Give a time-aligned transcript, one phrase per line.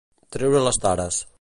[0.35, 1.21] Treure les tares.